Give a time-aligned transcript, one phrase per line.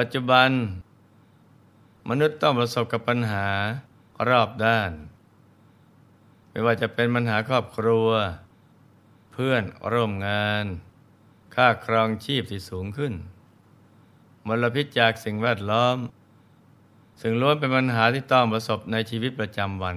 [0.00, 0.50] ปัจจุบัน
[2.08, 3.48] มนุษย์ต้องประสบกับปัญหา
[4.28, 4.92] รอบด้าน
[6.50, 8.08] ไม่ว่าจะเป็นปัญหาครอบครัว
[9.32, 10.64] เพื่อนร่วมงาน
[11.54, 13.14] ค่าครองชีพที่สูงขึ้น
[14.46, 15.96] มลพิษจากสิ่งแวดล้อม
[17.20, 19.96] ซึ่งล้วนเป็นปัญหาที่ต้องประสบในชีวิตประจำวัน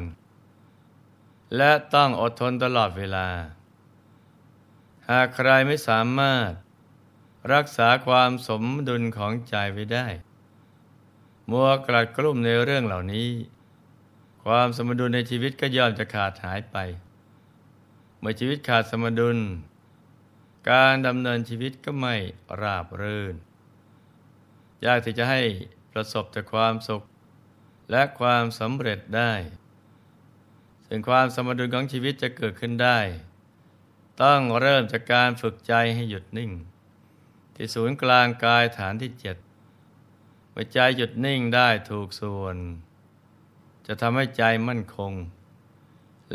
[1.57, 3.27] และต้องอดทนตลอดเวลา
[5.09, 6.51] หากใครไม่สามารถ
[7.53, 10.07] รักษาความสมดุลของใจไว้ได้
[11.49, 13.29] มัวกลัดกลุ้มในเรื่องเหล่านี้
[14.43, 16.77] ความสมดุลในชีวิตก็ย่อมจะขาดหายไป
[18.19, 19.37] เมื่อชีวิตขาดสมดุล
[20.71, 22.15] การดำเนินชีวิตก็ไม่
[22.61, 23.35] ราบรื่น
[24.85, 25.41] ยากที่จะให้
[25.91, 27.03] ประสบแต่ความสุข
[27.91, 29.33] และความสำเร็จได้
[30.87, 32.99] ซึ่งความสมดุลของชีวิตจะเกิดขึ้นได้
[34.23, 36.51] ต้องเริ่มจากการฝึกใจให้หยุดนิ่ง
[37.61, 39.37] ที่ศูนย์กลางกายฐานที่เจ็ด
[40.51, 42.55] เมื่อใจหยุดนิ่งได้ถูกส่วน
[43.87, 45.13] จะทำให้ใจมั่นคง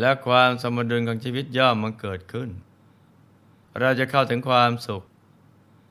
[0.00, 2.50] และความสมดุลของชีวิตย่อมมันเกิดขึ้น
[3.78, 5.02] เราจะเข้าถึงความสุข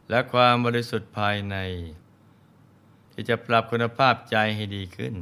[0.10, 1.56] และความบริสุทธิ์ภายใน
[3.12, 5.16] ที่จะปรับคุณภาพใจให้ดีขึ้น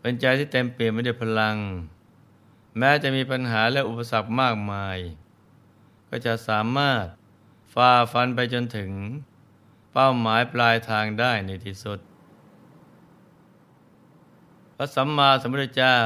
[0.00, 1.56] เป็นใจที่เต็มเปี่ยมไปด้วยพลัง
[2.78, 4.98] แม้จะมีปัญหาและอุปสรรคมากมาย
[6.08, 7.04] ก็จะสามารถ
[7.76, 8.90] ฝ่าฟันไปจนถึง
[9.92, 11.98] เป้าหมายปลายทางได้ในที่สุด
[14.76, 15.98] พระสัมมาสัมพุทธเจ้า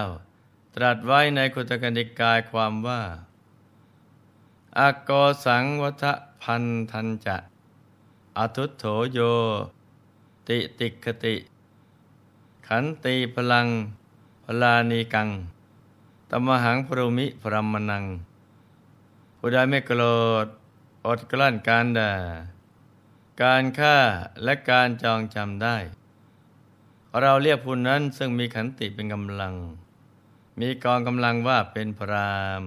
[0.74, 3.02] ตรัสไว้ในคุตกันดิกายความว่า
[4.78, 5.10] อาก
[5.44, 6.04] สังวัฏ
[6.42, 7.36] พันธันจะ
[8.38, 9.18] อทุตโถโย
[10.48, 11.36] ติติคติ
[12.66, 13.66] ขันตีพลัง
[14.44, 15.28] พลานีกัง
[16.30, 18.04] ตมหังพรุมิพรหมนัง
[19.38, 20.02] ผู้ใดไม่โกร
[20.44, 20.46] ธ
[21.06, 22.12] อดกลั้นการด่า
[23.42, 23.98] การฆ่า
[24.44, 25.76] และการจองจำได้
[27.20, 29.54] เราเรียกผู้นั้นซึ่งมีขันติเป็นกำลัง
[30.60, 32.62] มีกองกำลังว่าเป็นพราม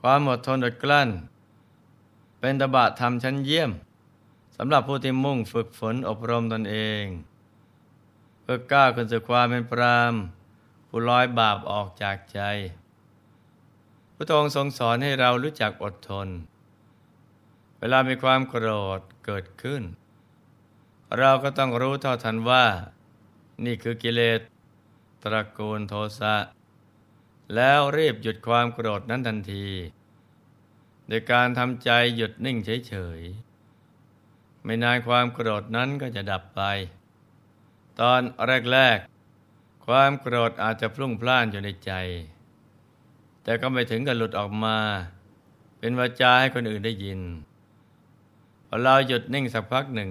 [0.00, 1.10] ความอดทนอดกลั้น
[2.40, 3.70] เป็นตบะธรรมชั้นเยี่ยม
[4.56, 7.04] สำหรับผู้ที่มุ่งฝึกฝนอบรมตนเอง
[8.42, 10.14] เพื่อก้าวขึ้นสู่ความเป็นพราม
[10.88, 12.40] ผู้ลอยบาปออกจากใจ
[14.14, 16.28] พระองค์ทรงสอนให้เรารู้จักอดทน
[17.84, 19.82] เวลามีความโกรธเกิดขึ้น
[21.18, 22.64] เราก็ต้องรู้เท่าทันว่า
[23.64, 24.40] นี่คือกิเลส
[25.22, 26.36] ตระกูลโทสะ
[27.54, 29.68] แล้วรีบหยุดความโกรธนั้นทันที
[31.08, 36.62] โดยการทำใจหยุดนิ่งเฉยๆ ไม่นานความโกรธนั้นก็จะดับไป
[38.00, 38.20] ตอน
[38.72, 41.92] แรกๆ ความโกรธอาจจะพลุ่งพล่านอยู่ในใจ
[43.42, 44.78] แต่ก็ไม่ถึงกับหลุดออกมา
[45.78, 47.20] เป็นวาจาให้คนอื่นได้ยิน
[48.80, 50.10] เราหยุดนิ่งสักพักหนึ่ง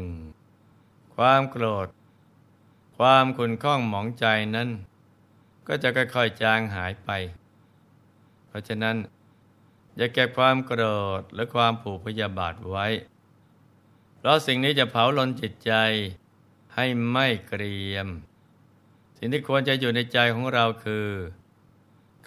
[1.16, 1.88] ความโกรธ
[2.98, 4.26] ความขุนข้องหมองใจ
[4.56, 4.70] นั้น
[5.68, 7.10] ก็จะค่อยๆจางหายไป
[8.48, 8.96] เพราะฉะนั้น
[9.98, 10.84] อย่าเก็บความโกร
[11.20, 12.88] ธและความผูกพยาบาทไว้
[14.18, 15.74] เพราะสิ่งนี้จะเผาลนจิตใจ
[16.76, 18.08] ให้ไม่เกรียม
[19.18, 21.08] สิ่งที่ควรจะอยู่ในใจของเราคือ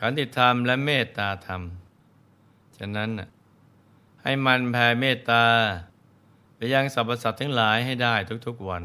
[0.00, 1.62] ขันติธรรมและเมตตาธรรม
[2.76, 3.10] ฉะนั้น
[4.22, 5.44] ให้มันแผ่เมตตา
[6.56, 8.14] ไปยังสรรพสัตว์ทั้งหลายให้ได้
[8.46, 8.84] ทุกๆวัน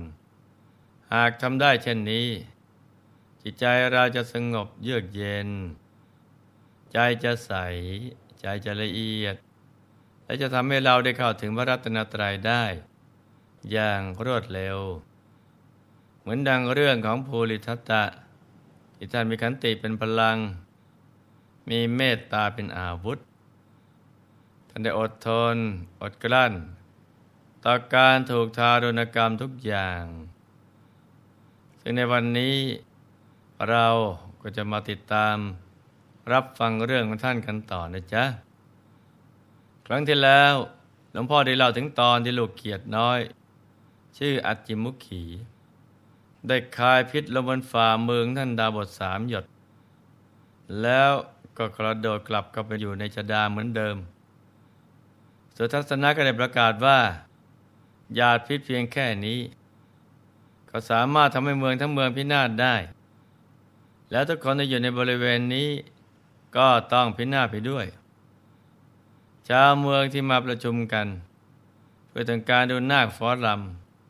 [1.14, 2.28] หากทำได้เช่นนี้
[3.42, 5.50] จิตใจเราจะสงบเยือกเย็น
[6.94, 7.52] ใจจะใส
[8.40, 9.36] ใจจะละเอียด
[10.26, 12.64] และจะทำให้เราได้เข้าถึงพระรัตนตรัยได้
[13.72, 14.78] อย่างรวดเร็ว
[16.20, 18.04] เหมือนดังเรื่องของภูริทัตตะ
[18.96, 20.38] ที่ท่านมีขันติเป็นพลัง
[21.70, 23.18] มีเมตตาเป็นอาวุธ
[24.70, 25.56] ท่านได้อดทน
[26.02, 26.54] อดกลั้น
[27.66, 30.04] ต่อการถูกทารุณกรรมทุกอย่าง
[31.82, 32.56] ซึ่งในวันนี้
[33.70, 33.88] เรา
[34.42, 35.36] ก็จะมาติดตาม
[36.34, 38.24] รับฟังเรื่องของท่านกันต่อนะจ๊ะ
[39.86, 40.54] ครั้งที่แล้ว
[41.12, 43.20] หลวงพ่อได้เล่าถึงตอนที่ลูกเกียดน้อย
[44.18, 45.24] ชื่ออัจจิมุขี
[46.48, 49.46] ได้คายพิษลงบนฝ่าเมืองท่านดาบทสามหยด
[50.82, 51.12] แล้ว
[51.58, 53.96] ก็กระโดดกลับเข้าไปอยู่ในชดาเหมือนเดิม
[55.56, 57.00] สุทัศนะก็ได้ประกาศว่า
[58.18, 59.40] ยาพิษเพียงแค่นี้
[60.70, 62.76] ก็สามารถทำให้เมืองทั้งเมืองพินาศได้
[64.12, 65.70] แล้วทุกคนที่อยู่ในบริเวณนี้
[66.58, 67.86] ก็ต้องพินาศไปด้วย
[69.50, 71.08] ชาวเมืองที่มาประชุมกัน
[72.08, 73.50] เพื่อต้องการดูนาคฟอสล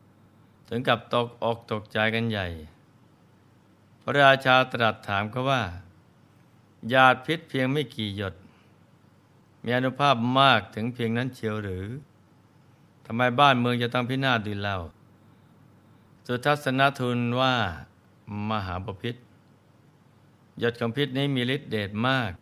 [0.04, 2.46] ำถึงกับตกอกตกใจกันใหญ่
[4.02, 5.62] พระราชาตรัสถามเขาว่า
[6.90, 8.34] หยาดพิษเพียงไม่กี่หยด
[9.64, 14.76] มีอนุภาพมากถึงเพียงนั้นเชียวหรือำไมบ้านเมืองจะต้องพินาศดีเล่า
[16.26, 17.54] สุทัศนทุนว่า
[18.50, 19.16] มหาปพิษ
[20.58, 22.32] หยดของพิษนี้มีฤทธิ์เดชมาก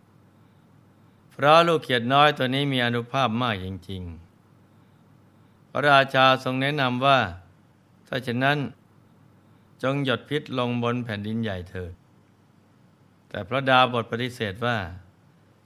[1.32, 7.18] เพราะลูกเขียดน้อยตัวนี้มีอนุภาพมากจริงๆ พระราชาทรงแนะนำว่า
[8.06, 8.58] ถ้าเช่นนั้น
[9.82, 11.92] จงหยดพิษลงบนแผ่นดินใหญ่เถิด
[13.28, 14.78] แต่พระดาบทปฏิเสธว่า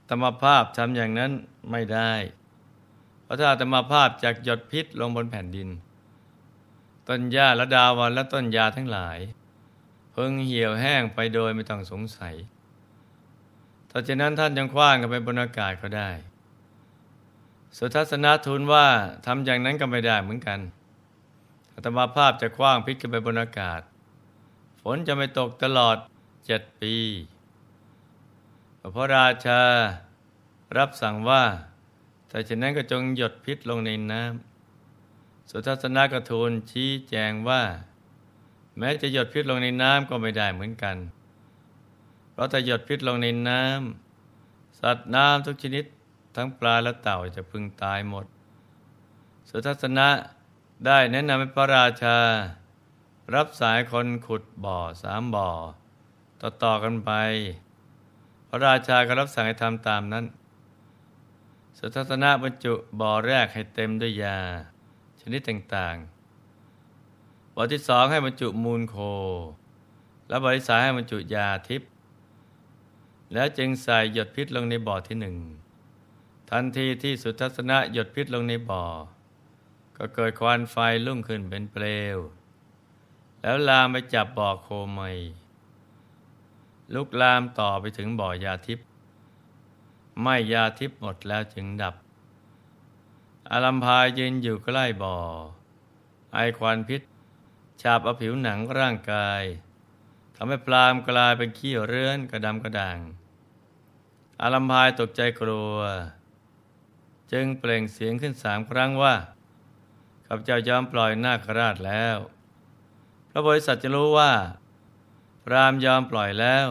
[0.09, 1.31] ธรรมภาพทำอย่างนั้น
[1.71, 2.11] ไม่ได้
[3.33, 5.69] ระถ้าธรรมภาพจากหยดพิษลงบนแผ่นดิน
[7.07, 9.19] ต้นหญ้าและดาวันและต้นยาทั้งหลาย
[10.11, 12.35] เพิ่งเหี่ยวแห้งไปโดยไม่ต้องสงสัย
[13.89, 16.09] ถ้าเช่นนั้นท่านยังคว้างกันไปบนอากาศก็ได้
[17.77, 18.87] สุทัศนทูลว่า
[19.25, 20.59] ทำอย่างนั้นก็ไม่ได้เหมือนกัน
[21.73, 23.81] อัตมาภาพจะคว้างพิษกันไปบนอากาศ
[24.81, 25.97] ฝนจะไม่ตกตลอด
[26.45, 26.95] เจ็ดปี
[28.95, 29.61] พระราชา
[30.77, 31.43] รับสั่งว่า
[32.33, 37.61] แต่เช่นนั้นก็จงหยดพิษลงในน้ำสุทัศนกทูลชี้แจงว่า
[38.77, 40.97] แม้จะหยดพิษลงในน้ำก็ไม่ได้เหมือนกัน
[42.31, 45.85] เพราะถ้าหยดพิษลงในน้ำสัตว์น้ำทุกชนิด
[46.35, 48.25] ทั้งปลาและเต่าจะพึงตายหมด
[49.49, 50.09] สุทัศนะ
[50.85, 52.17] ได้แนะนำให้พระราชา
[53.35, 55.49] รับสายคนขุดบ่อสามบ่อ
[56.41, 57.11] ต่อๆกันไป
[58.47, 60.25] พระราชาก็รับสั่งให้ทำตามนั้น
[61.77, 64.37] สุทัศนะบรรจุบ่อแรกให้เต็มด้วยยา
[65.21, 68.97] ชนิดต่างๆบทที่สองให้บรรจุมูลโค
[70.27, 71.89] และบทที่สามให้บรรจุยาทิพย์
[73.33, 75.37] แล้วจึงใส่หยดพิษลงในบ่อที่หนึ่ง
[76.49, 78.83] ทันทีที่สุทัศนะหยดพิษลงในบ่อ
[79.97, 80.75] ก็เกิดควันไฟ
[81.05, 81.85] ลุ่งขึ้นเป็นเปล
[82.15, 82.17] ว
[83.41, 85.01] แล้วลามไปจับบ่อโคไม
[86.93, 88.87] ลุกลามต่อไปถึงบ่อยาทิพย์
[90.21, 91.95] ไม่ยาทิพย์หมดแล้วจึงดับ
[93.51, 95.17] อารัมพายยืนอยู่ใกล้บ่อ
[96.33, 97.01] ไอควันพิษ
[97.81, 99.43] ฉาบเอาผิวหนังร่างกาย
[100.35, 102.99] ทำให้ปลามกลายเป็นขี้เรื้อนกระดำกระด่าง
[104.41, 105.77] อารัมพายตกใจกลัว
[107.31, 109.15] จึงเปล่งเสียงขึ้นสามครั้งว่า
[110.25, 112.17] ข้าพเจ้ายอมปล่อยนาคราชแล้ว
[113.29, 114.33] พระบริษัทจะรู้ว่า
[115.43, 116.67] พรามยอมปล่อยแล้ว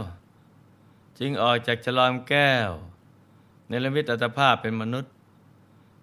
[1.18, 2.70] จึงออกจากฉลอมแก้ว
[3.72, 5.12] ในลมิตอัตภาพเป็นมนุษย์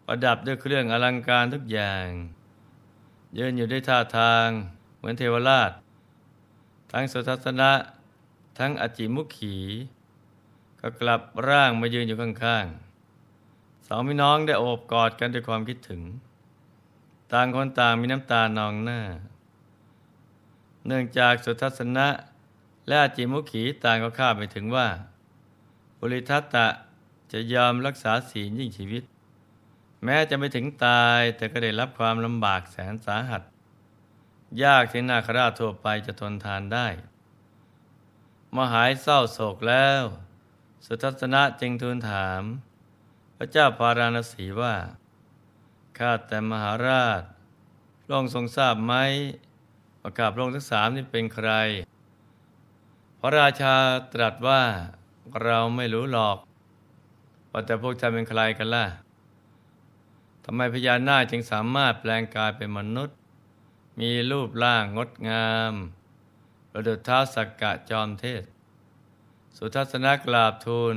[0.06, 2.06] ประดับด้วยเครื่องอลังการทุกอย่าง
[3.38, 4.48] ยืนอยู่ด้วยท่าทาง
[4.98, 5.72] เหมือนเทวราช
[6.92, 7.72] ทั้งสุทัศนะ
[8.60, 9.56] ทั้งอจิมุขี
[10.82, 16.02] ก็กลับร่างมายืนอยู่ข้างๆสองพี่น้องได้โอบกอดกันด้วยความคิดถึง
[17.32, 19.00] ต่างคนต่างมีน้ำตานองหน้า
[20.88, 22.08] เนื่องจากสุทัศนะ
[22.88, 24.88] และอจิมุขีต่างก็คาดไปถึงว่า
[26.00, 26.68] บริทัตตะ
[27.32, 29.04] จะยอมรักษาศีลยิ่งชีวิต
[30.04, 33.42] แม้จะไม่ถึงตายแต่ก็ได้รับความลำบากแสนสาหัส
[34.64, 36.88] ยากที่นาคราชทั่วไปจะทนทานได้
[38.56, 40.04] มาหายเศร้าโศกแล้ว
[40.86, 42.42] สุทัศนะจึงทูลถาม
[43.38, 44.76] พระเจ้าพาราณสีว่า
[45.98, 47.22] ข้าแต่มหาราช
[48.04, 48.94] พระองทรงทราบไหม
[50.02, 51.50] ว่าข้าพระองทั้งสามนี่เป็นใคร
[53.20, 53.76] พระราชา
[54.14, 54.64] ตรัสว่า
[55.44, 56.38] เราไม่รู้หรอก
[57.52, 58.86] ว่าแต่พวกท่านเป็นใครกันล่ะ
[60.44, 63.18] ทำไมพญานาคจึงสามารถแปลงกายเป็นมนุษย์
[64.00, 65.74] มีรูปร่างงดงาม
[66.72, 68.44] ประดุจท้าสักกะจอมเทศ
[69.58, 70.96] สุทัศนกราบทูล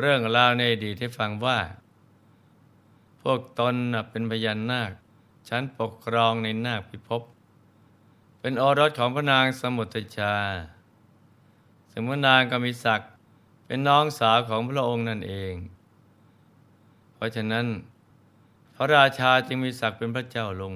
[0.00, 1.58] เรื่องราวในอดีตที่ฟังว่า
[3.22, 3.74] พวกตน
[4.10, 4.90] เป็นพญานาค
[5.48, 7.22] ชั้นปกครองในนาคพิภพ
[8.40, 10.34] เป็นโอรสของพระนางสมุทรชา
[11.90, 13.10] ซึ่งพระนางก็มีศักดิ์
[13.66, 15.54] เป็นน้องสาวของพระองค์นั่นเอง
[17.14, 17.66] เพราะฉะนั้น
[18.74, 20.74] พระราชาจึงมีศักดิ์เป็นพระเจ้าลง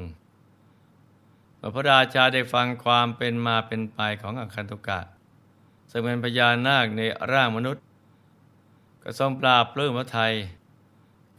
[1.57, 5.01] เมื่อพระราชาได้ฟังความเป็นมาเป็นไปของอังคันตุกะ
[5.91, 7.01] ซึ่งเป็นพญานาคใน
[7.33, 7.83] ร่างมนุษย์
[9.03, 10.33] ก็ทรงปราบปลื้มพระไทย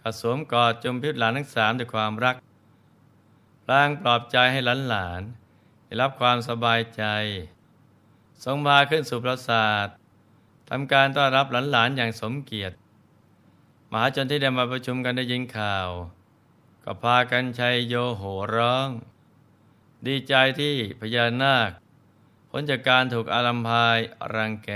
[0.02, 2.36] ก็สวมกอดจมพิษหลานทั้งสามด้วยความรัก
[3.64, 5.22] พลางปลอบใจให้หลานหลาน
[5.86, 7.04] ได้รับความสบายใจ
[8.44, 9.88] ทรงพาขึ้นสู่ปราสาท
[10.70, 12.76] ทำการต้อนรับหลานหลานอย่างสมเกียรติ
[13.92, 15.88] มหาชนที่ได้มาประชุมกันได้ยินข่าว
[16.84, 18.24] ก็พากันชัยโยโห
[18.56, 18.90] ร้อง
[20.08, 21.72] ดีใจที่พญานาค
[22.50, 23.98] พ้นจากการถูกอารัมพาย
[24.36, 24.72] รังแก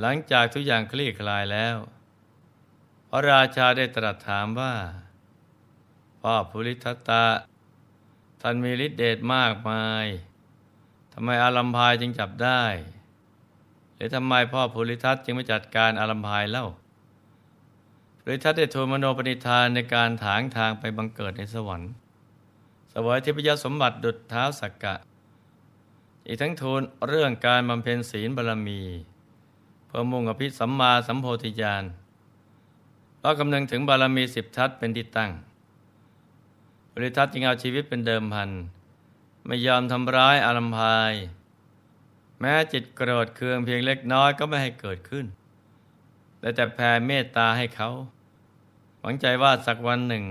[0.00, 1.76] หลังจากทุกอย่างคลี่คลายแล้ว
[3.08, 4.74] พระราชาได้ตรัสถามว่า
[6.20, 7.26] พ่อภูริทัตตะ
[8.40, 10.06] ท่านมีฤทธิเดชมากมาย
[11.12, 12.62] ทำไมอารัมพายจึงจับได้
[13.98, 16.66] หรือทำไมพ่อภูริทัตจึงไม่จัดการอารัมพายเล่า
[18.20, 21.90] ภูริทัตได้ทูลมโนปณิธานในการถางทางไปบังเกิดในสวรรค์
[22.92, 24.94] สวยทิพยสมบัติดุจเท้าสักกะ
[26.26, 28.80] อีกทั้งทูลเรื่องการบำเพ็ญศีลบารมี
[29.86, 31.84] เพื่อมุ่งอภิสัมมาสัมโพธิญาณ
[33.18, 35.30] เพราะกำนึงถึงบารมีสิบทัศเป็นที่ตั้ง
[36.92, 38.50] บริทัศจึงเอาชีวิตเป็นเดิมพัน
[39.46, 41.12] ไม่ยอมทำร้ายอารัมพาย
[42.40, 45.26] แม้จิตโกรธเคืองเพียงเล็กน้อยก็ไม่ให้เกิดขึ้น
[46.38, 47.90] แต่แต่แผ่เมตตาให้เขา
[49.00, 50.24] หวังใจว่าสักวันหนึ่ง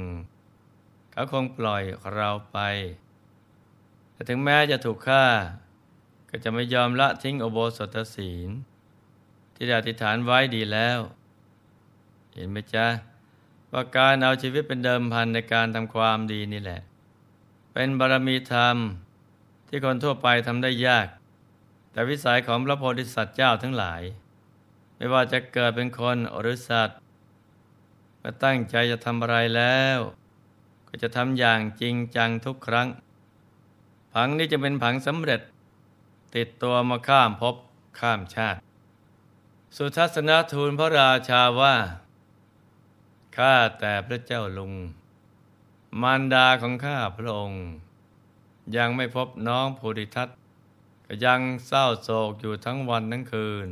[1.12, 1.84] เขาคงปล่อย
[2.14, 2.60] เราไป
[4.12, 5.26] แต่ถึงแม้จะถูกฆ่า
[6.30, 8.50] ก็จะไม่ยอมละทิ้งอโบสถศีล
[9.56, 11.00] ที่ได้อธิษฐานไว้ดีแล้ว
[12.34, 12.88] เห็นไหมจ๊ะ
[13.72, 16.82] ว่าการเอาชีวิตเป็นเดิมพันในการทำความดีนี่แหละ
[17.74, 18.78] เป็นบารมีธรรม
[19.68, 21.08] ที่คนทั่วไปทำได้ยาก
[21.98, 24.01] แต่วิสัยของพระโพธิสัตว์เจ้าทั้งหลาย
[24.96, 26.98] ไม่ว่าจะเกิดเป็นคนหรือสัตว์
[28.22, 30.00] ก็ตั้งใจจะทำอะไรแล้ว
[30.88, 32.88] ก็จะทำอย่างจริงจังทุกครั้ง
[34.13, 35.42] ผังนี้จะเป็นผังสำเร็จ
[36.36, 37.56] ติดตัวมาข้ามภพ
[38.00, 38.60] ข้ามชาติ
[39.77, 41.75] สุทัศนทูลพระราชาว่า
[43.38, 44.74] ข้าแต่พระเจ้าลุง
[46.01, 47.62] มารดาของข้าพระองค์
[48.75, 50.30] ยังไม่พบน้องภูริทัต
[51.26, 53.70] ยังเศร้าโศกอยู่ทั้งวันทั้งคืน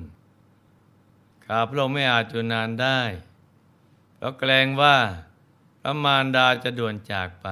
[1.46, 3.00] ข้าพระองค์ไม่อาจอยู่นานได้
[4.16, 4.98] เพราะเกรงว่า
[5.82, 7.48] พระมารดาจะด่วนจากไป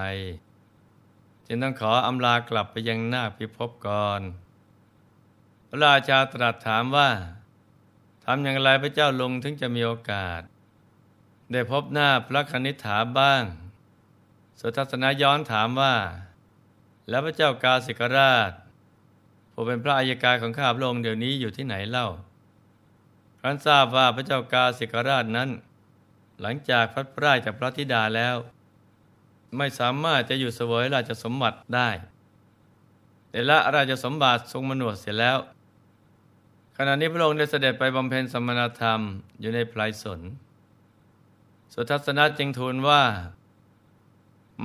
[1.46, 4.22] จึงต้องขออำลากลับไปยังหน้าพิภพก่อน
[5.68, 7.10] พระราชาตรัสถามว่า
[8.24, 10.42] ทำอย่างไรพระเจ้าลงถึงจะมีโอกาส
[11.52, 13.44] ได้พบหน้าพระคณิษฐาบ้าง
[14.60, 15.96] สุทัศนย้อนถามว่า
[17.10, 18.52] แล้วพระเจ้ากาสิกราช
[19.54, 22.08] ผู้เป็นพระอัยการของข้าพระองค์เดี๋ยวนี้อยู่ที่ไหนเล่า
[23.40, 25.50] ครั้นทราบว่าพระเจ้ากาสิกราชนั้น
[26.42, 28.36] หลังจากพัดพราจากพระธิดาแล้ว
[29.58, 31.90] ไม่สามารถจะอยู่เสวยราชสมบัติได้
[33.30, 35.38] แต่ละราชสมบัติทรงมนวดเสร็จแล้ว
[36.78, 39.00] ขณะนี้พระองค์ได้เสด็จไปบำเพ็ญสมณธรรม
[39.40, 40.22] อยู่ในไพรสน
[41.74, 43.04] สุทัศนะจึงทูลว่า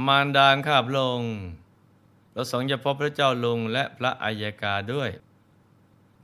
[0.06, 1.34] มารดาข้าพระองค์
[2.38, 5.10] เราสงจะพบพระเจ้าลุงและพระอัยกาด้วย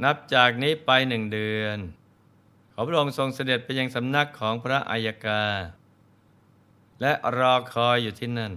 [0.04, 1.78] นับจากนี้ไปหนึ่งเดือน
[2.73, 5.42] ขอพระองค์ทรงเสด็จไปยังสำนักของพระอัยกา
[7.00, 8.52] และรอคอยอยู่ที่นั่น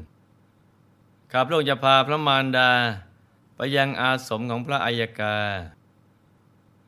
[1.32, 2.72] ข้าพระองค์จะพาพระมารดา
[3.56, 5.38] ไปยังอาสมของพระอัยกา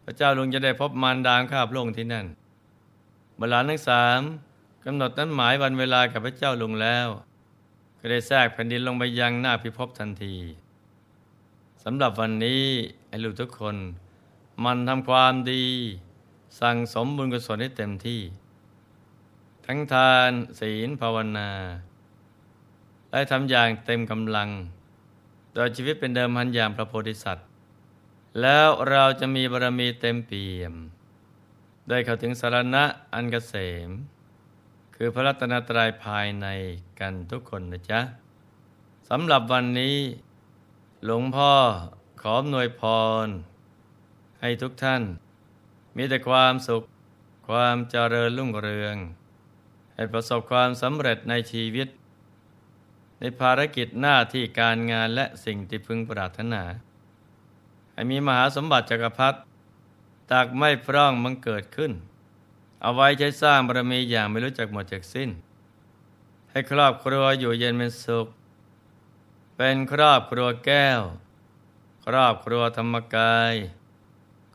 [0.04, 2.26] พระเจ้าลุงจะได้พบมารดาข้าพระองค์ที่นั่น
[3.40, 4.22] เวลาทั้งสาม
[4.86, 7.10] กำหนดนั้นหมายวันเวลากับพระเจ้าลุงแล้ว
[8.00, 10.36] ก็ได้แทรกแผ่นดินลงไปยังหน้าพิภพทันที
[11.84, 12.64] สำหรับวันนี้
[13.08, 13.76] ไอ้ลูกทุกคน
[14.64, 15.66] มันทำความดี
[16.60, 18.22] สั่งสมบุญกุศลให้เต็มที่
[19.66, 21.50] ทั้งทานศีลภาวนา
[23.12, 24.50] และทำอย่างเต็มกำลัง
[25.54, 27.48] โดยชีวิตเป็นเดิมพันอย่างพระโพธิสัตว์
[28.42, 30.74] แล้วเราจะมีบารมีเต็มเปี่ยม
[31.90, 33.56] ได้เข้าถึงสารณะอันกเกษ
[33.88, 33.90] ม
[35.02, 36.48] คือพระรัตนตรัยภายใน
[37.00, 38.02] กันทุกคนนะจ๊ะ
[39.10, 39.98] สำหรับวันนี้
[41.06, 41.54] หลวงพ่อ
[42.22, 42.82] ขอหน่วยพ
[43.26, 43.28] ร
[44.42, 45.04] ให้ทุกท่าน
[45.96, 46.84] มีแต่ความสุข
[47.50, 48.96] ความเจริญรุ่งเรือง
[49.96, 51.88] ให้ประสบความสำเร็จในชีวิต
[53.20, 56.64] ในภารกิจหน้าที่การงานและสิ่งที่พึงปรารถนา
[57.94, 59.40] ให้มีมหาสมบัติจักรพรรดิ
[60.32, 61.94] ตากไม่พร่องมังเกิดขึ้น
[62.82, 65.30] เอาไว้ใช้สร้างบารมีอย่างไม่รู้จักหมดจากสิ้น
[66.52, 68.28] ให้ครอบครัวอยู่เย็นเป็นสุข
[69.56, 71.02] เป็นครอบครัวแก้ว
[72.06, 73.54] ครอบครัวธรรมกาย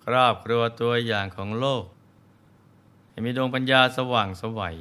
[0.05, 1.85] ครอบครัวตัวอย่างของโลก
[3.11, 4.79] ให้มีดวงปัญญาสว่างสวัย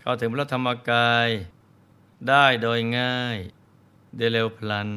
[0.00, 1.28] เข้าถึงพระธรรมกาย
[2.28, 3.38] ได้โดยง่าย
[4.16, 4.90] เดเร็วพลัน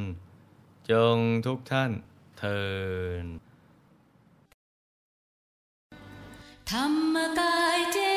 [0.91, 1.91] จงทุกท่าน
[2.39, 2.61] เทิ
[3.23, 3.48] น
[6.71, 8.08] ธรรมกายเจ